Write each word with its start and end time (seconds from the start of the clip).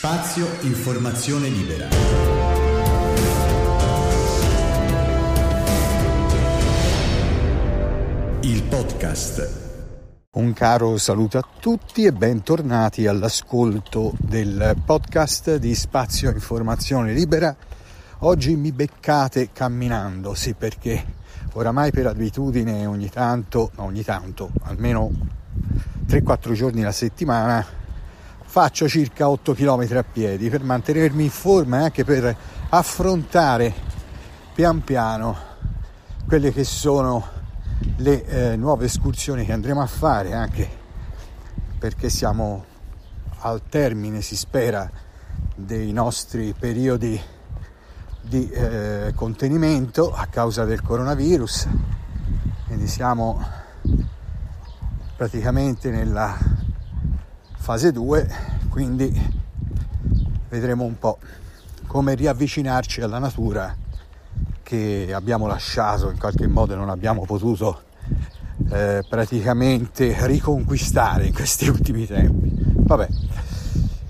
Spazio 0.00 0.46
Informazione 0.60 1.48
Libera. 1.48 1.88
Il 8.42 8.62
podcast. 8.62 9.50
Un 10.34 10.52
caro 10.52 10.98
saluto 10.98 11.38
a 11.38 11.48
tutti 11.58 12.04
e 12.04 12.12
bentornati 12.12 13.08
all'ascolto 13.08 14.12
del 14.18 14.76
podcast 14.84 15.56
di 15.56 15.74
Spazio 15.74 16.30
Informazione 16.30 17.12
Libera. 17.12 17.56
Oggi 18.18 18.54
mi 18.54 18.70
beccate 18.70 19.50
camminando, 19.52 20.34
sì 20.34 20.54
perché 20.54 21.04
oramai 21.54 21.90
per 21.90 22.06
abitudine 22.06 22.86
ogni 22.86 23.10
tanto, 23.10 23.72
ogni 23.78 24.04
tanto, 24.04 24.50
almeno 24.62 25.10
3-4 26.06 26.52
giorni 26.52 26.82
alla 26.82 26.92
settimana 26.92 27.78
faccio 28.50 28.88
circa 28.88 29.28
8 29.28 29.52
km 29.52 29.86
a 29.94 30.02
piedi 30.02 30.48
per 30.48 30.64
mantenermi 30.64 31.24
in 31.24 31.30
forma 31.30 31.80
e 31.80 31.82
anche 31.82 32.02
per 32.02 32.34
affrontare 32.70 33.74
pian 34.54 34.82
piano 34.82 35.36
quelle 36.26 36.50
che 36.50 36.64
sono 36.64 37.22
le 37.96 38.24
eh, 38.24 38.56
nuove 38.56 38.86
escursioni 38.86 39.44
che 39.44 39.52
andremo 39.52 39.82
a 39.82 39.86
fare 39.86 40.32
anche 40.32 40.66
perché 41.78 42.08
siamo 42.08 42.64
al 43.40 43.60
termine 43.68 44.22
si 44.22 44.34
spera 44.34 44.90
dei 45.54 45.92
nostri 45.92 46.54
periodi 46.58 47.20
di 48.22 48.48
eh, 48.48 49.12
contenimento 49.14 50.10
a 50.10 50.26
causa 50.26 50.64
del 50.64 50.80
coronavirus. 50.80 51.68
Quindi 52.66 52.86
siamo 52.86 53.40
praticamente 55.16 55.90
nella 55.90 56.57
fase 57.68 57.92
2, 57.92 58.26
quindi 58.70 59.12
vedremo 60.48 60.84
un 60.84 60.98
po' 60.98 61.18
come 61.86 62.14
riavvicinarci 62.14 63.02
alla 63.02 63.18
natura 63.18 63.76
che 64.62 65.10
abbiamo 65.12 65.46
lasciato, 65.46 66.08
in 66.08 66.16
qualche 66.16 66.46
modo 66.46 66.74
non 66.76 66.88
abbiamo 66.88 67.26
potuto 67.26 67.82
eh, 68.70 69.04
praticamente 69.06 70.16
riconquistare 70.26 71.26
in 71.26 71.34
questi 71.34 71.68
ultimi 71.68 72.06
tempi. 72.06 72.50
Vabbè, 72.74 73.06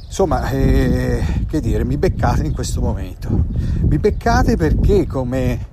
insomma, 0.05 0.49
eh, 0.51 1.45
che 1.49 1.61
dire, 1.61 1.85
mi 1.85 1.97
beccate 1.97 2.45
in 2.45 2.53
questo 2.53 2.81
momento. 2.81 3.45
Mi 3.89 3.99
beccate 3.99 4.57
perché, 4.57 5.05
come 5.05 5.67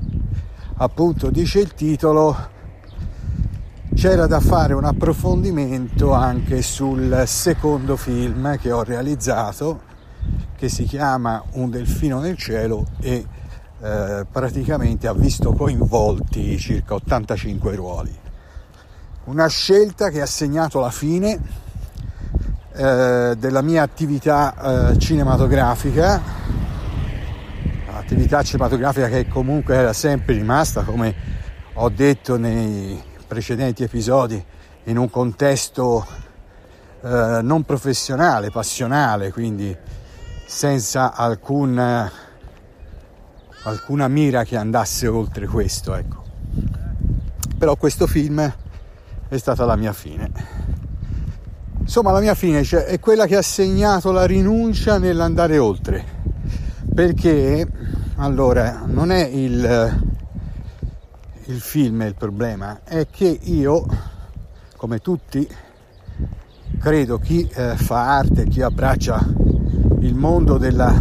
appunto 0.78 1.30
dice 1.30 1.60
il 1.60 1.76
titolo, 1.76 2.50
c'era 4.08 4.28
da 4.28 4.40
fare 4.40 4.76
un 4.76 4.86
approfondimento 4.86 6.14
anche 6.14 6.62
sul 6.62 7.24
secondo 7.26 7.96
film 7.96 8.56
che 8.60 8.72
ho 8.72 8.84
realizzato 8.84 9.82
che 10.56 10.70
si 10.70 10.84
chiama 10.84 11.44
Un 11.54 11.72
delfino 11.72 12.20
nel 12.20 12.38
cielo 12.38 12.86
e 13.02 13.26
eh, 13.82 14.26
praticamente 14.32 15.08
ha 15.08 15.14
visto 15.14 15.54
coinvolti 15.54 16.56
circa 16.60 16.94
85 16.94 17.76
ruoli. 17.76 18.16
Una 19.24 19.48
scelta 19.48 20.12
che 20.12 20.22
ha 20.22 20.28
segnato 20.28 20.80
la 20.80 20.92
fine 20.92 21.40
eh, 22.76 23.34
della 23.36 23.62
mia 23.64 23.82
attività 23.82 24.92
eh, 24.92 25.00
cinematografica, 25.00 26.22
attività 27.88 28.44
cinematografica 28.44 29.08
che 29.08 29.28
comunque 29.28 29.74
era 29.74 29.94
sempre 29.94 30.36
rimasta, 30.36 30.84
come 30.84 31.16
ho 31.74 31.90
detto 31.90 32.38
nei 32.38 33.14
precedenti 33.28 33.84
episodi 33.84 34.44
in 34.86 34.98
un 34.98 35.10
contesto 35.10 36.06
eh, 37.02 37.40
non 37.42 37.64
professionale, 37.64 38.52
passionale, 38.52 39.32
quindi 39.32 39.76
senza 40.46 41.14
alcun, 41.14 42.10
alcuna 43.64 44.08
mira 44.08 44.44
che 44.44 44.58
andasse 44.58 45.08
oltre 45.08 45.48
questo. 45.48 45.96
Ecco. 45.96 46.24
Però 47.58 47.76
questo 47.76 48.08
film 48.08 48.54
è 49.28 49.38
stata 49.38 49.66
la 49.66 49.76
mia 49.76 49.94
fine. 49.94 50.32
Insomma, 51.80 52.12
la 52.12 52.20
mia 52.20 52.36
fine 52.36 52.64
cioè, 52.64 52.86
è 52.86 53.00
quella 53.00 53.28
che 53.28 53.36
ha 53.36 53.42
segnato 53.42 54.12
la 54.12 54.26
rinuncia 54.26 54.98
nell'andare 54.98 55.58
oltre. 55.58 56.04
Perché, 56.94 57.68
allora, 58.16 58.84
non 58.86 59.12
è 59.12 59.24
il, 59.26 60.15
il 61.48 61.60
film 61.60 62.02
è 62.02 62.06
il 62.06 62.16
problema, 62.16 62.80
è 62.84 63.08
che 63.10 63.40
io, 63.44 63.86
come 64.78 65.00
tutti, 65.00 65.48
credo 66.80 67.20
chi 67.20 67.48
eh, 67.54 67.76
fa 67.76 68.18
arte, 68.18 68.48
chi 68.48 68.62
abbraccia 68.62 69.24
il 70.00 70.16
mondo 70.16 70.58
della 70.58 71.00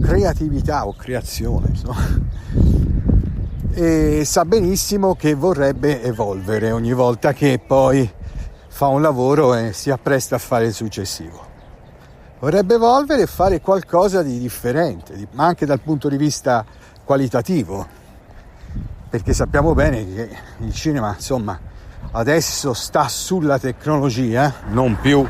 creatività 0.00 0.86
o 0.86 0.94
creazione, 0.94 1.68
insomma, 1.70 2.24
sa 4.24 4.44
benissimo 4.44 5.14
che 5.14 5.34
vorrebbe 5.34 6.02
evolvere 6.02 6.70
ogni 6.70 6.92
volta 6.92 7.32
che 7.32 7.58
poi 7.64 8.10
fa 8.68 8.88
un 8.88 9.00
lavoro 9.00 9.54
e 9.54 9.72
si 9.72 9.90
appresta 9.90 10.36
a 10.36 10.38
fare 10.38 10.66
il 10.66 10.74
successivo. 10.74 11.44
Vorrebbe 12.40 12.74
evolvere 12.74 13.22
e 13.22 13.26
fare 13.26 13.62
qualcosa 13.62 14.22
di 14.22 14.38
differente, 14.38 15.28
ma 15.32 15.46
anche 15.46 15.64
dal 15.64 15.80
punto 15.80 16.10
di 16.10 16.18
vista 16.18 16.62
qualitativo 17.04 17.95
perché 19.08 19.32
sappiamo 19.32 19.72
bene 19.74 20.04
che 20.04 20.28
il 20.58 20.72
cinema 20.72 21.14
insomma 21.14 21.58
adesso 22.12 22.72
sta 22.74 23.08
sulla 23.08 23.58
tecnologia 23.58 24.52
non 24.68 24.98
più 25.00 25.26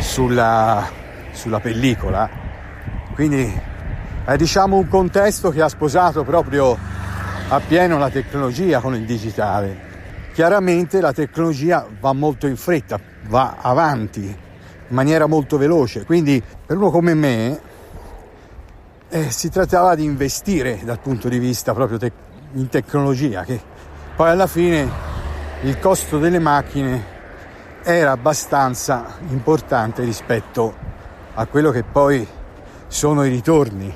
sulla, 0.00 0.88
sulla 1.32 1.60
pellicola. 1.60 2.28
Quindi 3.14 3.60
è 4.24 4.36
diciamo 4.36 4.76
un 4.76 4.88
contesto 4.88 5.50
che 5.50 5.62
ha 5.62 5.68
sposato 5.68 6.24
proprio 6.24 6.76
appieno 7.48 7.98
la 7.98 8.10
tecnologia 8.10 8.80
con 8.80 8.94
il 8.94 9.04
digitale. 9.04 9.90
Chiaramente 10.32 11.00
la 11.00 11.12
tecnologia 11.12 11.86
va 12.00 12.12
molto 12.12 12.46
in 12.46 12.56
fretta 12.56 12.98
va 13.26 13.56
avanti 13.60 14.24
in 14.24 14.94
maniera 14.94 15.26
molto 15.26 15.58
veloce. 15.58 16.04
Quindi 16.04 16.42
per 16.66 16.76
uno 16.76 16.90
come 16.90 17.14
me 17.14 17.60
eh, 19.08 19.30
si 19.30 19.50
trattava 19.50 19.94
di 19.94 20.04
investire 20.04 20.80
dal 20.84 21.00
punto 21.00 21.28
di 21.28 21.38
vista 21.38 21.74
proprio 21.74 21.98
tecnologico 21.98 22.31
in 22.54 22.68
tecnologia 22.68 23.44
che 23.44 23.60
poi 24.14 24.30
alla 24.30 24.46
fine 24.46 24.88
il 25.62 25.78
costo 25.78 26.18
delle 26.18 26.38
macchine 26.38 27.10
era 27.82 28.10
abbastanza 28.12 29.16
importante 29.28 30.02
rispetto 30.04 30.74
a 31.34 31.46
quello 31.46 31.70
che 31.70 31.82
poi 31.82 32.26
sono 32.86 33.24
i 33.24 33.30
ritorni, 33.30 33.92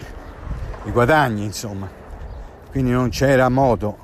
i 0.84 0.91
guadagni 0.91 1.44
insomma. 1.44 1.89
Quindi 2.71 2.91
non 2.93 3.11
c'era 3.11 3.49
modo, 3.49 3.99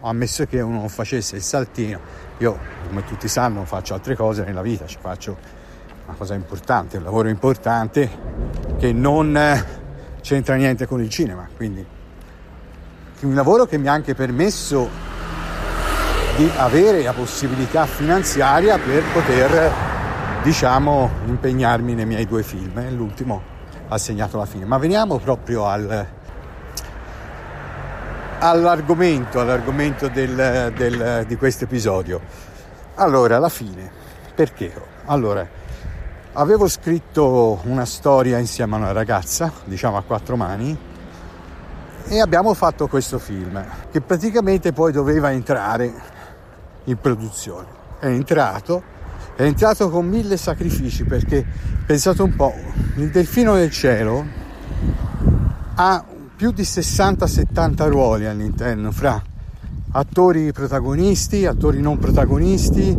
ammesso 0.00 0.46
che 0.46 0.60
uno 0.60 0.78
non 0.78 0.88
facesse 0.88 1.36
il 1.36 1.42
saltino, 1.42 2.00
io 2.38 2.58
come 2.86 3.04
tutti 3.04 3.28
sanno 3.28 3.64
faccio 3.64 3.94
altre 3.94 4.16
cose 4.16 4.44
nella 4.44 4.62
vita, 4.62 4.86
ci 4.86 4.98
faccio 5.00 5.36
una 6.06 6.16
cosa 6.16 6.34
importante, 6.34 6.96
un 6.96 7.04
lavoro 7.04 7.28
importante 7.28 8.10
che 8.78 8.92
non 8.92 9.38
c'entra 10.20 10.54
niente 10.56 10.86
con 10.86 11.00
il 11.00 11.08
cinema, 11.08 11.48
quindi 11.56 11.84
un 13.22 13.34
lavoro 13.34 13.66
che 13.66 13.78
mi 13.78 13.88
ha 13.88 13.92
anche 13.92 14.14
permesso 14.14 14.88
di 16.36 16.50
avere 16.56 17.02
la 17.02 17.12
possibilità 17.12 17.86
finanziaria 17.86 18.78
per 18.78 19.02
poter, 19.12 19.72
diciamo, 20.42 21.10
impegnarmi 21.26 21.94
nei 21.94 22.06
miei 22.06 22.26
due 22.26 22.42
film. 22.42 22.94
L'ultimo 22.96 23.42
ha 23.88 23.98
segnato 23.98 24.38
la 24.38 24.46
fine. 24.46 24.64
Ma 24.64 24.78
veniamo 24.78 25.18
proprio 25.18 25.66
al, 25.66 26.06
all'argomento, 28.38 29.40
all'argomento 29.40 30.08
del, 30.08 30.72
del, 30.74 31.24
di 31.26 31.36
questo 31.36 31.64
episodio. 31.64 32.20
Allora, 32.96 33.38
la 33.38 33.48
fine. 33.48 33.90
Perché? 34.34 34.72
Allora, 35.04 35.46
avevo 36.32 36.66
scritto 36.66 37.60
una 37.64 37.84
storia 37.84 38.38
insieme 38.38 38.74
a 38.74 38.78
una 38.78 38.92
ragazza, 38.92 39.52
diciamo 39.64 39.96
a 39.96 40.02
quattro 40.02 40.36
mani, 40.36 40.90
e 42.08 42.20
abbiamo 42.20 42.54
fatto 42.54 42.88
questo 42.88 43.18
film 43.18 43.64
che 43.90 44.00
praticamente 44.00 44.72
poi 44.72 44.92
doveva 44.92 45.32
entrare 45.32 45.92
in 46.84 46.98
produzione. 46.98 47.66
È 47.98 48.06
entrato, 48.06 48.82
è 49.36 49.42
entrato 49.42 49.88
con 49.90 50.06
mille 50.06 50.36
sacrifici 50.36 51.04
perché 51.04 51.44
pensate 51.86 52.22
un 52.22 52.34
po', 52.34 52.54
il 52.96 53.10
Delfino 53.10 53.54
del 53.54 53.70
Cielo 53.70 54.24
ha 55.74 56.04
più 56.34 56.50
di 56.50 56.62
60-70 56.62 57.88
ruoli 57.88 58.26
all'interno 58.26 58.90
fra 58.90 59.22
attori 59.92 60.52
protagonisti, 60.52 61.46
attori 61.46 61.80
non 61.80 61.98
protagonisti, 61.98 62.98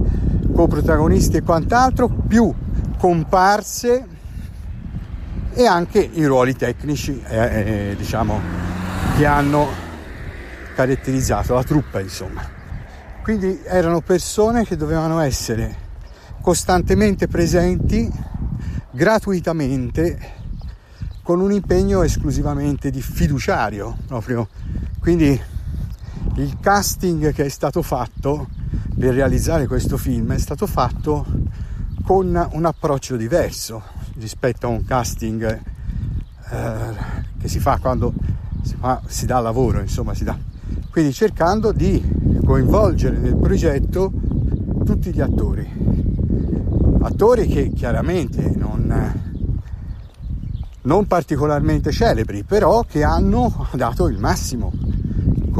coprotagonisti 0.54 1.38
e 1.38 1.42
quant'altro, 1.42 2.08
più 2.08 2.54
comparse 2.98 4.08
e 5.54 5.66
anche 5.66 6.00
i 6.00 6.26
ruoli 6.26 6.56
tecnici, 6.56 7.22
eh, 7.28 7.38
eh, 7.38 7.96
diciamo, 7.98 8.73
che 9.16 9.26
hanno 9.28 9.68
caratterizzato 10.76 11.54
la 11.54 11.64
truppa, 11.64 12.00
insomma. 12.00 12.42
Quindi 13.22 13.62
erano 13.64 14.02
persone 14.02 14.66
che 14.66 14.76
dovevano 14.76 15.20
essere 15.20 15.76
costantemente 16.42 17.28
presenti 17.28 18.12
gratuitamente 18.92 20.42
con 21.22 21.40
un 21.40 21.52
impegno 21.52 22.02
esclusivamente 22.02 22.90
di 22.90 23.02
fiduciario 23.02 23.98
proprio. 24.08 24.50
Quindi 25.00 25.40
il 26.36 26.58
casting 26.60 27.32
che 27.34 27.46
è 27.46 27.50
stato 27.50 27.82
fatto 27.84 28.50
per 28.98 29.14
realizzare 29.14 29.68
questo 29.68 29.98
film 29.98 30.34
è 30.34 30.40
stato 30.40 30.66
fatto 30.66 31.26
con 32.04 32.50
un 32.52 32.66
approccio 32.66 33.16
diverso 33.16 33.84
rispetto 34.18 34.66
a 34.66 34.70
un 34.70 34.84
casting 34.84 35.62
eh, 36.50 37.22
che 37.40 37.48
si 37.48 37.60
fa 37.60 37.78
quando 37.78 38.14
si, 38.64 38.76
fa, 38.76 39.02
si 39.06 39.26
dà 39.26 39.40
lavoro, 39.40 39.80
insomma 39.80 40.14
si 40.14 40.24
dà. 40.24 40.38
Quindi 40.90 41.14
cercando 41.14 41.72
di 41.72 42.02
coinvolgere 42.44 43.18
nel 43.18 43.36
progetto 43.36 44.12
tutti 44.86 45.12
gli 45.12 45.22
attori, 45.22 45.68
attori 47.02 47.48
che 47.48 47.72
chiaramente 47.72 48.52
non, 48.56 49.14
non 50.82 51.08
particolarmente 51.08 51.92
celebri, 51.92 52.44
però 52.44 52.84
che 52.88 53.04
hanno 53.04 53.68
dato 53.74 54.08
il 54.08 54.18
massimo 54.18 54.72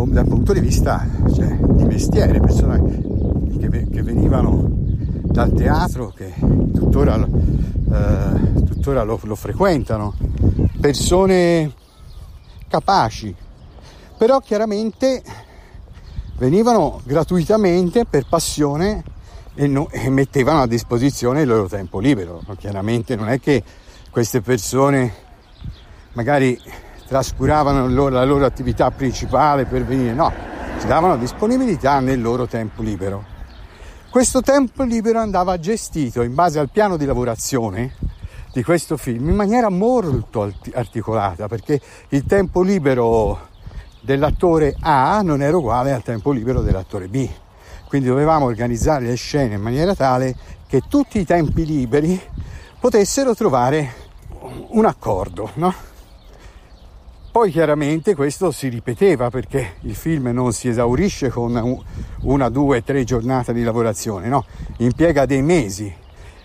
dal 0.08 0.28
punto 0.28 0.54
di 0.54 0.60
vista 0.60 1.06
cioè, 1.34 1.56
di 1.56 1.84
mestiere, 1.86 2.40
persone 2.40 2.82
che, 3.60 3.88
che, 3.90 4.02
venivano 4.02 4.68
dal 5.24 5.54
teatro, 5.54 6.12
che 6.16 6.34
tuttora, 6.74 7.16
eh, 7.16 8.64
tuttora 8.66 9.04
lo, 9.04 9.20
lo 9.24 9.36
frequentano, 9.36 10.16
persone 10.82 11.72
capaci, 12.74 13.36
però 14.18 14.40
chiaramente 14.40 15.22
venivano 16.38 17.02
gratuitamente 17.04 18.06
per 18.06 18.26
passione 18.28 19.04
e, 19.54 19.68
no, 19.68 19.90
e, 19.92 20.10
mettevano 20.10 20.64
a 20.64 20.68
disposizione 20.68 21.42
il 21.42 21.48
loro 21.48 21.68
tempo 21.68 22.00
libero. 22.00 22.42
Chiaramente 22.58 23.16
non 23.16 23.30
è 23.30 23.40
che 23.40 23.64
queste 24.10 24.42
persone 24.42 25.14
magari 26.14 26.60
trascuravano 27.08 27.88
loro, 27.88 28.16
la 28.16 28.26
loro 28.26 28.46
attività 28.46 28.90
principale 28.90 29.66
per 29.66 29.86
venire, 29.86 30.14
no, 30.14 30.34
si 30.80 30.88
davano 30.88 31.16
disponibilità 31.18 32.00
nel 32.00 32.20
loro 32.20 32.48
tempo 32.48 32.82
libero. 32.82 33.24
Questo 34.10 34.42
tempo 34.42 34.82
libero 34.82 35.20
andava 35.20 35.60
gestito 35.60 36.24
in 36.24 36.34
base 36.34 36.58
al 36.58 36.72
piano 36.72 36.98
di 36.98 37.06
lavorazione 37.06 37.94
di 38.54 38.64
questo 38.64 38.98
film 38.98 39.30
in 39.30 39.36
maniera 39.36 39.70
molto 39.70 40.54
articolata 40.74 41.48
perché 41.48 41.82
il 42.10 42.24
tempo 42.26 42.62
libero 42.62 43.50
dell'attore 44.00 44.76
A 44.82 45.22
non 45.22 45.42
era 45.42 45.58
uguale 45.58 45.92
al 45.92 46.04
tempo 46.04 46.32
libero 46.32 46.62
dell'attore 46.62 47.08
B. 47.08 47.28
Quindi 47.88 48.08
dovevamo 48.08 48.46
organizzare 48.46 49.06
le 49.06 49.16
scene 49.16 49.56
in 49.56 49.62
maniera 49.62 49.96
tale 49.96 50.36
che 50.68 50.82
tutti 50.88 51.20
i 51.20 51.26
tempi 51.26 51.66
liberi 51.66 52.20
potessero 52.80 53.34
trovare 53.34 53.94
un 54.70 54.86
accordo, 54.86 55.50
no? 55.56 55.74
Poi 57.32 57.50
chiaramente 57.50 58.14
questo 58.14 58.52
si 58.52 58.68
ripeteva 58.68 59.32
perché 59.32 59.78
il 59.82 59.96
film 59.96 60.28
non 60.28 60.54
si 60.54 60.68
esaurisce 60.68 61.30
con 61.30 61.82
una, 62.22 62.50
due, 62.50 62.84
tre 62.84 63.04
giornate 63.04 63.54
di 63.54 63.64
lavorazione, 63.64 64.28
no? 64.28 64.46
Impiega 64.78 65.26
dei 65.26 65.42
mesi. 65.42 66.02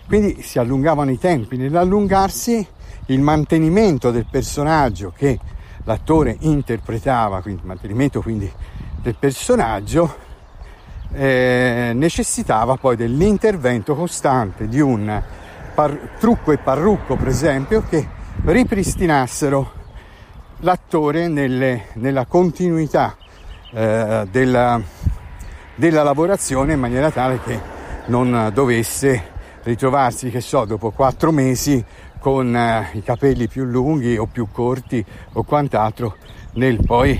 Quindi 0.09 0.41
si 0.41 0.57
allungavano 0.57 1.11
i 1.11 1.19
tempi. 1.19 1.55
Nell'allungarsi 1.55 2.67
il 3.05 3.21
mantenimento 3.21 4.09
del 4.09 4.25
personaggio 4.27 5.13
che 5.15 5.37
l'attore 5.83 6.35
interpretava, 6.39 7.43
quindi 7.43 7.61
il 7.61 7.67
mantenimento 7.67 8.19
quindi 8.19 8.51
del 9.03 9.15
personaggio, 9.19 10.15
eh, 11.13 11.91
necessitava 11.93 12.77
poi 12.77 12.95
dell'intervento 12.95 13.93
costante 13.93 14.67
di 14.67 14.79
un 14.79 15.21
par- 15.75 16.15
trucco 16.17 16.53
e 16.53 16.57
parrucco, 16.57 17.15
per 17.15 17.27
esempio, 17.27 17.83
che 17.87 18.07
ripristinassero 18.45 19.71
l'attore 20.61 21.27
nelle, 21.27 21.83
nella 21.93 22.25
continuità 22.25 23.15
eh, 23.71 24.27
della, 24.31 24.81
della 25.75 26.01
lavorazione 26.01 26.73
in 26.73 26.79
maniera 26.79 27.11
tale 27.11 27.39
che 27.43 27.59
non 28.07 28.49
dovesse 28.51 29.37
ritrovarsi, 29.69 30.31
che 30.31 30.41
so, 30.41 30.65
dopo 30.65 30.89
quattro 30.89 31.31
mesi 31.31 31.83
con 32.19 32.55
eh, 32.55 32.89
i 32.93 33.03
capelli 33.03 33.47
più 33.47 33.63
lunghi 33.63 34.17
o 34.17 34.25
più 34.25 34.47
corti 34.51 35.03
o 35.33 35.43
quant'altro, 35.43 36.15
nel 36.53 36.83
poi 36.83 37.19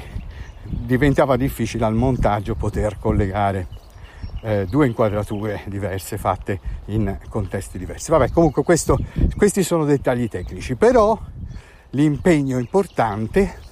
diventava 0.63 1.37
difficile 1.37 1.85
al 1.85 1.93
montaggio 1.93 2.55
poter 2.55 2.97
collegare 2.99 3.67
eh, 4.41 4.65
due 4.67 4.87
inquadrature 4.87 5.61
diverse 5.67 6.17
fatte 6.17 6.59
in 6.85 7.17
contesti 7.29 7.77
diversi. 7.77 8.09
Vabbè, 8.09 8.31
comunque 8.31 8.63
questo, 8.63 8.97
questi 9.35 9.61
sono 9.63 9.85
dettagli 9.85 10.27
tecnici, 10.27 10.75
però 10.75 11.17
l'impegno 11.91 12.57
importante 12.57 13.67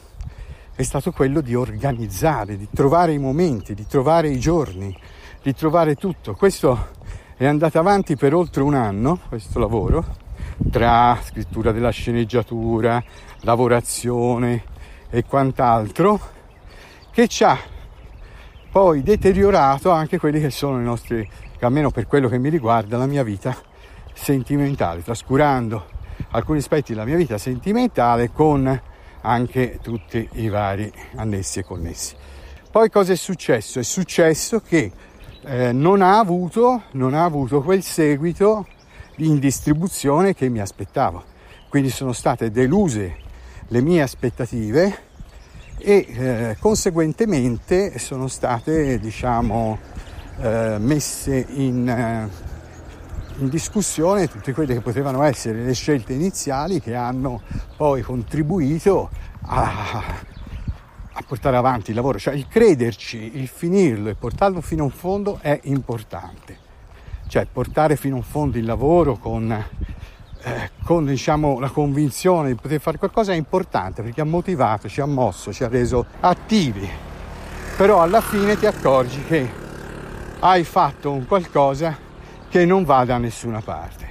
è 0.76 0.84
stato 0.84 1.12
quello 1.12 1.42
di 1.42 1.56
organizzare, 1.56 2.58
di 2.58 2.68
trovare 2.72 3.14
i 3.14 3.18
momenti, 3.18 3.74
di 3.74 3.88
trovare 3.88 4.30
i 4.30 4.40
giorni, 4.40 4.96
di 5.42 5.54
trovare 5.56 5.96
tutto. 5.96 6.36
Questo 6.36 6.96
è 7.38 7.46
andato 7.46 7.78
avanti 7.78 8.16
per 8.16 8.34
oltre 8.34 8.64
un 8.64 8.74
anno, 8.74 9.20
questo 9.30 9.60
lavoro, 9.60 10.04
tra 10.72 11.20
scrittura 11.22 11.72
della 11.72 11.92
sceneggiatura, 11.92 13.04
lavorazione 13.42 14.64
e 15.12 15.24
quant'altro, 15.24 16.20
che 17.12 17.28
ci 17.28 17.44
ha 17.44 17.56
poi 18.72 19.04
deteriorato 19.04 19.92
anche 19.92 20.18
quelli 20.18 20.42
che 20.42 20.50
sono 20.50 20.80
i 20.80 20.84
nostri, 20.84 21.30
almeno 21.60 21.92
per 21.92 22.08
quello 22.08 22.28
che 22.28 22.40
mi 22.40 22.50
riguarda, 22.50 22.98
la 22.98 23.06
mia 23.06 23.22
vita 23.22 23.56
sentimentale, 24.14 25.04
trascurando 25.04 25.86
alcuni 26.32 26.58
aspetti 26.58 26.94
della 26.94 27.06
mia 27.06 27.18
vita 27.18 27.38
sentimentale 27.38 28.32
con 28.32 28.82
anche 29.22 29.78
tutti 29.80 30.28
i 30.34 30.50
vari 30.50 30.92
annessi 31.18 31.60
e 31.60 31.64
connessi. 31.64 32.16
Poi 32.72 32.90
cosa 32.90 33.14
è 33.14 33.16
successo? 33.16 33.80
È 33.80 33.84
successo 33.84 34.60
che 34.60 34.92
eh, 35.48 35.72
non, 35.72 36.02
ha 36.02 36.20
avuto, 36.20 36.84
non 36.92 37.14
ha 37.14 37.24
avuto 37.24 37.62
quel 37.62 37.82
seguito 37.82 38.68
in 39.18 39.40
distribuzione 39.40 40.34
che 40.34 40.50
mi 40.50 40.60
aspettavo. 40.60 41.24
Quindi 41.70 41.90
sono 41.90 42.12
state 42.12 42.52
deluse 42.52 43.16
le 43.68 43.82
mie 43.82 44.02
aspettative 44.02 45.06
e 45.78 46.06
eh, 46.10 46.58
conseguentemente 46.60 47.98
sono 47.98 48.28
state 48.28 49.00
diciamo 49.00 49.78
eh, 50.40 50.78
messe 50.80 51.46
in, 51.50 51.88
eh, 51.88 52.30
in 53.38 53.50
discussione 53.50 54.28
tutte 54.28 54.54
quelle 54.54 54.74
che 54.74 54.82
potevano 54.82 55.24
essere 55.24 55.64
le 55.64 55.74
scelte 55.74 56.14
iniziali 56.14 56.82
che 56.82 56.96
hanno 56.96 57.42
poi 57.76 58.02
contribuito 58.02 59.10
a, 59.44 60.04
a 61.20 61.24
portare 61.26 61.58
avanti 61.58 61.90
il 61.90 61.96
lavoro, 61.96 62.20
cioè 62.20 62.36
il 62.36 62.48
crederci, 62.48 63.38
il 63.38 63.48
finirlo 63.48 64.10
e 64.10 64.14
portarlo 64.14 64.62
fino 64.62 64.84
a 64.84 64.86
un 64.86 64.92
fondo 64.92 65.40
è 65.42 65.60
importante, 65.64 66.56
cioè 67.28 67.48
portare 67.52 67.96
fino 67.96 68.14
a 68.14 68.18
un 68.20 68.24
fondo 68.24 68.60
il 68.60 68.66
lavoro 68.66 69.16
con, 69.16 69.52
eh, 69.52 70.72
con 70.84 71.06
diciamo, 71.06 71.60
la 71.60 71.72
convinzione 71.72 72.50
di 72.50 72.56
poter 72.56 72.80
fare 72.80 73.00
qualcosa 73.00 73.34
è 73.34 73.36
importante 73.36 74.04
perché 74.04 74.22
ha 74.22 74.26
motivato, 74.26 74.88
ci 74.88 75.02
ha 75.02 75.08
mosso, 75.08 75.52
ci 75.52 75.64
ha 75.64 75.68
reso 75.68 76.06
attivi, 76.20 76.88
però 77.76 78.04
alla 78.04 78.22
fine 78.22 78.56
ti 78.56 78.68
accorgi 78.68 79.24
che 79.24 79.50
hai 80.40 80.64
fatto 80.64 81.12
un 81.12 81.26
qualcosa 81.26 81.98
che 82.48 82.64
non 82.64 82.84
va 82.84 83.04
da 83.06 83.18
nessuna 83.18 83.60
parte. 83.62 84.06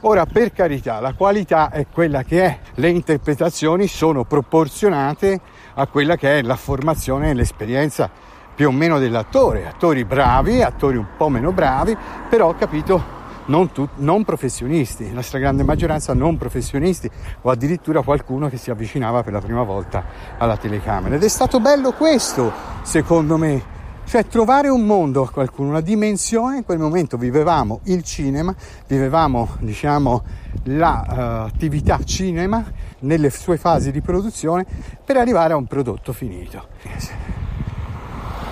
Ora, 0.00 0.26
per 0.26 0.52
carità, 0.52 1.00
la 1.00 1.14
qualità 1.14 1.70
è 1.70 1.86
quella 1.90 2.22
che 2.22 2.44
è, 2.44 2.58
le 2.74 2.90
interpretazioni 2.90 3.86
sono 3.86 4.24
proporzionate 4.24 5.40
a 5.74 5.86
quella 5.86 6.16
che 6.16 6.38
è 6.38 6.42
la 6.42 6.56
formazione 6.56 7.30
e 7.30 7.34
l'esperienza 7.34 8.10
più 8.54 8.68
o 8.68 8.72
meno 8.72 8.98
dell'attore, 8.98 9.66
attori 9.66 10.04
bravi, 10.04 10.62
attori 10.62 10.96
un 10.96 11.06
po' 11.16 11.28
meno 11.28 11.52
bravi, 11.52 11.96
però 12.28 12.54
capito 12.54 13.22
non, 13.46 13.72
tu, 13.72 13.86
non 13.96 14.24
professionisti, 14.24 15.12
la 15.12 15.22
stragrande 15.22 15.64
maggioranza 15.64 16.14
non 16.14 16.36
professionisti 16.36 17.10
o 17.42 17.50
addirittura 17.50 18.02
qualcuno 18.02 18.48
che 18.48 18.56
si 18.56 18.70
avvicinava 18.70 19.22
per 19.22 19.32
la 19.32 19.40
prima 19.40 19.62
volta 19.62 20.04
alla 20.38 20.56
telecamera. 20.56 21.16
Ed 21.16 21.22
è 21.22 21.28
stato 21.28 21.60
bello 21.60 21.92
questo, 21.92 22.52
secondo 22.82 23.36
me, 23.36 23.72
cioè 24.06 24.26
trovare 24.26 24.68
un 24.68 24.86
mondo 24.86 25.22
a 25.22 25.30
qualcuno, 25.30 25.70
una 25.70 25.80
dimensione, 25.80 26.58
in 26.58 26.64
quel 26.64 26.78
momento 26.78 27.16
vivevamo 27.16 27.80
il 27.84 28.02
cinema, 28.02 28.54
vivevamo 28.86 29.56
diciamo 29.60 30.22
l'attività 30.64 31.96
uh, 32.00 32.04
cinema 32.04 32.64
nelle 33.04 33.30
sue 33.30 33.56
fasi 33.56 33.90
di 33.90 34.00
produzione 34.00 34.64
per 35.04 35.16
arrivare 35.16 35.52
a 35.52 35.56
un 35.56 35.66
prodotto 35.66 36.12
finito. 36.12 36.66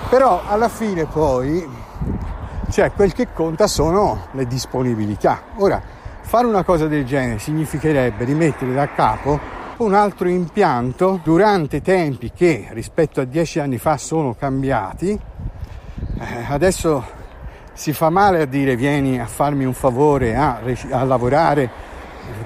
Però 0.09 0.42
alla 0.47 0.68
fine 0.68 1.06
poi 1.06 1.66
cioè 2.71 2.92
quel 2.92 3.12
che 3.12 3.28
conta 3.35 3.66
sono 3.66 4.28
le 4.32 4.47
disponibilità. 4.47 5.42
Ora, 5.56 5.80
fare 6.23 6.47
una 6.47 6.64
cosa 6.64 6.87
del 6.87 7.04
genere 7.04 7.38
significherebbe 7.38 8.25
rimettere 8.25 8.73
da 8.73 8.88
capo 8.88 9.38
un 9.78 9.94
altro 9.94 10.28
impianto 10.28 11.21
durante 11.23 11.82
tempi 11.82 12.32
che 12.32 12.68
rispetto 12.71 13.21
a 13.21 13.25
dieci 13.25 13.59
anni 13.59 13.78
fa 13.78 13.97
sono 13.97 14.35
cambiati 14.35 15.11
eh, 15.11 16.47
adesso 16.49 17.04
si 17.73 17.92
fa 17.92 18.09
male 18.09 18.42
a 18.42 18.44
dire 18.44 18.76
vieni 18.76 19.18
a 19.18 19.26
farmi 19.26 19.64
un 19.64 19.73
favore 19.73 20.37
a, 20.37 20.61
a 20.90 21.04
lavorare 21.04 21.71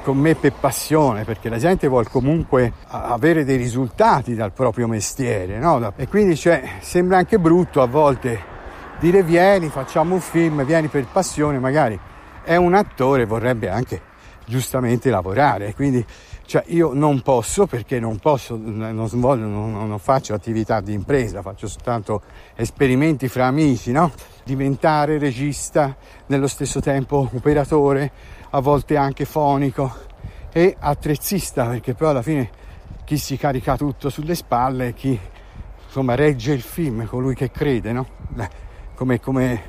con 0.02 0.16
me 0.16 0.34
per 0.34 0.52
passione, 0.52 1.24
perché 1.24 1.48
la 1.48 1.58
gente 1.58 1.88
vuole 1.88 2.06
comunque 2.08 2.72
avere 2.88 3.44
dei 3.44 3.56
risultati 3.56 4.34
dal 4.34 4.52
proprio 4.52 4.86
mestiere, 4.86 5.58
no? 5.58 5.92
E 5.96 6.08
quindi 6.08 6.36
cioè, 6.36 6.62
sembra 6.80 7.18
anche 7.18 7.38
brutto 7.38 7.82
a 7.82 7.86
volte 7.86 8.54
dire 8.98 9.22
vieni, 9.22 9.68
facciamo 9.68 10.14
un 10.14 10.20
film, 10.20 10.64
vieni 10.64 10.88
per 10.88 11.06
passione, 11.06 11.58
magari 11.58 11.98
è 12.42 12.56
un 12.56 12.74
attore, 12.74 13.26
vorrebbe 13.26 13.68
anche 13.68 14.00
giustamente 14.46 15.10
lavorare, 15.10 15.74
quindi 15.74 16.04
cioè 16.46 16.62
io 16.68 16.92
non 16.94 17.22
posso 17.22 17.66
perché 17.66 17.98
non 17.98 18.18
posso, 18.18 18.56
non, 18.56 19.08
svolgo, 19.08 19.44
non, 19.44 19.88
non 19.88 19.98
faccio 19.98 20.32
attività 20.32 20.80
di 20.80 20.92
impresa, 20.92 21.42
faccio 21.42 21.66
soltanto 21.66 22.22
esperimenti 22.54 23.26
fra 23.26 23.46
amici, 23.46 23.90
no? 23.90 24.12
Diventare 24.44 25.18
regista, 25.18 25.96
nello 26.26 26.46
stesso 26.46 26.80
tempo 26.80 27.28
operatore, 27.34 28.12
a 28.50 28.60
volte 28.60 28.96
anche 28.96 29.24
fonico 29.24 29.92
e 30.52 30.76
attrezzista, 30.78 31.66
perché 31.66 31.94
poi 31.94 32.08
alla 32.08 32.22
fine 32.22 32.50
chi 33.04 33.18
si 33.18 33.36
carica 33.36 33.76
tutto 33.76 34.08
sulle 34.08 34.34
spalle, 34.34 34.94
chi 34.94 35.18
insomma 35.84 36.14
regge 36.14 36.52
il 36.52 36.62
film, 36.62 37.06
colui 37.06 37.34
che 37.34 37.50
crede, 37.50 37.92
no? 37.92 38.06
Come, 38.94 39.20
come, 39.20 39.62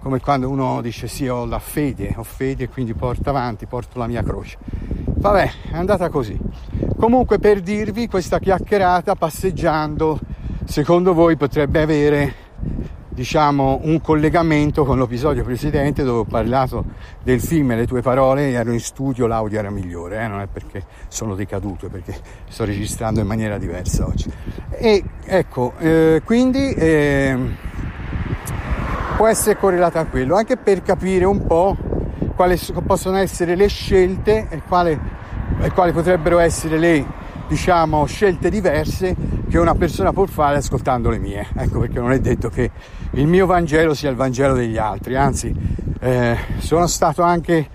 come 0.00 0.20
quando 0.20 0.48
uno 0.48 0.80
dice 0.80 1.08
sì 1.08 1.28
ho 1.28 1.44
la 1.44 1.58
fede, 1.58 2.14
ho 2.16 2.24
fede 2.24 2.64
e 2.64 2.68
quindi 2.68 2.94
porto 2.94 3.30
avanti, 3.30 3.66
porto 3.66 3.98
la 3.98 4.06
mia 4.06 4.22
croce. 4.22 4.58
Vabbè, 5.04 5.50
è 5.70 5.76
andata 5.76 6.08
così. 6.08 6.38
Comunque 6.96 7.38
per 7.38 7.60
dirvi 7.60 8.08
questa 8.08 8.38
chiacchierata 8.38 9.14
passeggiando, 9.14 10.18
secondo 10.64 11.14
voi 11.14 11.36
potrebbe 11.36 11.82
avere 11.82 12.34
diciamo 13.18 13.80
un 13.82 14.00
collegamento 14.00 14.84
con 14.84 14.96
l'episodio 14.96 15.42
precedente 15.42 16.04
dove 16.04 16.20
ho 16.20 16.24
parlato 16.24 16.84
del 17.20 17.40
film 17.40 17.72
e 17.72 17.74
le 17.74 17.84
tue 17.84 18.00
parole 18.00 18.52
ero 18.52 18.70
in 18.70 18.78
studio 18.78 19.26
l'audio 19.26 19.58
era 19.58 19.70
migliore 19.70 20.22
eh? 20.22 20.28
non 20.28 20.40
è 20.40 20.46
perché 20.46 20.84
sono 21.08 21.34
decaduto 21.34 21.86
è 21.86 21.88
perché 21.88 22.16
sto 22.48 22.64
registrando 22.64 23.18
in 23.18 23.26
maniera 23.26 23.58
diversa 23.58 24.06
oggi 24.06 24.30
e 24.70 25.02
ecco 25.24 25.72
eh, 25.80 26.22
quindi 26.24 26.72
eh, 26.74 27.36
può 29.16 29.26
essere 29.26 29.58
correlata 29.58 29.98
a 29.98 30.06
quello 30.06 30.36
anche 30.36 30.56
per 30.56 30.82
capire 30.82 31.24
un 31.24 31.44
po' 31.44 31.76
quali 32.36 32.56
possono 32.86 33.16
essere 33.16 33.56
le 33.56 33.66
scelte 33.66 34.46
e 34.48 34.62
quali, 34.62 34.96
quali 35.74 35.90
potrebbero 35.90 36.38
essere 36.38 36.78
le 36.78 37.04
diciamo, 37.48 38.04
scelte 38.04 38.50
diverse 38.50 39.16
che 39.48 39.58
una 39.58 39.74
persona 39.74 40.12
può 40.12 40.26
fare 40.26 40.58
ascoltando 40.58 41.10
le 41.10 41.18
mie. 41.18 41.46
Ecco 41.56 41.80
perché 41.80 41.98
non 41.98 42.12
è 42.12 42.20
detto 42.20 42.48
che 42.50 42.70
il 43.12 43.26
mio 43.26 43.46
Vangelo 43.46 43.94
sia 43.94 44.10
il 44.10 44.16
Vangelo 44.16 44.54
degli 44.54 44.76
altri, 44.76 45.16
anzi 45.16 45.52
eh, 46.00 46.36
sono 46.58 46.86
stato 46.86 47.22
anche 47.22 47.68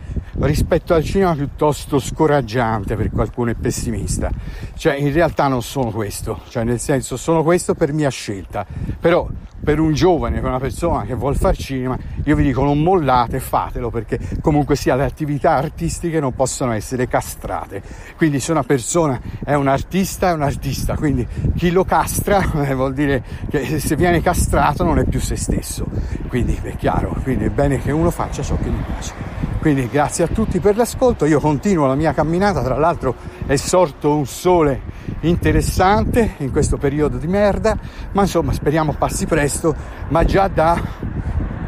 rispetto 0.46 0.94
al 0.94 1.04
cinema 1.04 1.34
piuttosto 1.34 2.00
scoraggiante 2.00 2.96
per 2.96 3.10
qualcuno 3.12 3.52
è 3.52 3.56
pessimista. 3.56 4.32
Cioè 4.76 4.96
in 4.96 5.12
realtà 5.14 5.48
non 5.48 5.62
sono 5.62 5.92
questo, 5.92 6.42
cioè 6.50 6.64
nel 6.64 6.80
senso 6.80 7.18
sono 7.18 7.44
questo 7.44 7.74
per 7.76 7.94
mia 7.94 8.10
scelta, 8.10 8.66
però 9.00 9.28
per 9.64 9.80
un 9.80 9.94
giovane, 9.94 10.42
per 10.42 10.50
una 10.50 10.60
persona 10.60 11.04
che 11.06 11.14
vuole 11.14 11.36
fare 11.36 11.56
cinema, 11.56 11.98
io 12.26 12.36
vi 12.36 12.44
dico 12.44 12.64
non 12.64 12.82
mollate, 12.82 13.40
fatelo 13.40 13.90
perché 13.90 14.20
comunque 14.42 14.76
sia 14.76 14.96
le 14.96 15.06
attività 15.06 15.52
artistiche 15.52 16.20
non 16.20 16.34
possono 16.34 16.74
essere 16.74 17.08
castrate. 17.08 17.82
Quindi 18.18 18.40
se 18.42 18.52
una 18.52 18.64
persona 18.64 19.20
è 19.44 19.54
un 19.54 19.68
artista 19.68 20.30
è 20.30 20.34
un 20.34 20.42
artista, 20.42 20.96
quindi 20.96 21.26
chi 21.56 21.72
lo 21.72 21.86
castra 21.86 22.44
eh, 22.68 22.74
vuol 22.74 22.94
dire 22.94 23.24
che 23.50 23.80
se 23.80 23.96
viene 23.96 24.22
castrato 24.22 24.84
non 24.84 25.00
è 25.00 25.06
più 25.06 25.22
se 25.22 25.38
stesso. 25.38 25.86
Quindi 26.28 26.60
è 26.62 26.76
chiaro, 26.76 27.16
quindi 27.24 27.46
è 27.46 27.50
bene 27.50 27.80
che 27.80 27.92
uno 27.92 28.12
faccia 28.12 28.44
ciò 28.44 28.58
che 28.58 28.70
gli 28.70 28.84
piace. 28.86 29.53
Quindi 29.64 29.88
grazie 29.88 30.26
a 30.26 30.28
tutti 30.28 30.60
per 30.60 30.76
l'ascolto, 30.76 31.24
io 31.24 31.40
continuo 31.40 31.88
la 31.88 31.96
mia 31.96 32.12
camminata, 32.12 32.62
tra 32.62 32.78
l'altro 32.78 33.16
è 33.46 33.56
sorto 33.56 34.14
un 34.14 34.26
sole 34.26 34.82
interessante 35.22 36.34
in 36.40 36.52
questo 36.52 36.76
periodo 36.76 37.16
di 37.16 37.28
merda, 37.28 37.78
ma 38.12 38.24
insomma 38.24 38.52
speriamo 38.52 38.94
passi 38.98 39.26
presto, 39.26 39.74
ma 40.10 40.26
già 40.26 40.50
da 40.50 40.78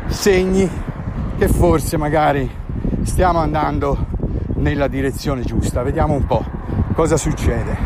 segni 0.08 0.70
che 1.38 1.48
forse 1.48 1.96
magari 1.96 2.54
stiamo 3.04 3.40
andando 3.40 4.08
nella 4.56 4.90
direzione 4.90 5.44
giusta. 5.44 5.82
Vediamo 5.82 6.16
un 6.16 6.26
po' 6.26 6.44
cosa 6.96 7.16
succede. 7.16 7.78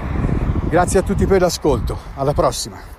Grazie 0.69 1.01
a 1.01 1.03
tutti 1.03 1.27
per 1.27 1.41
l'ascolto, 1.41 1.95
alla 2.15 2.33
prossima. 2.33 2.98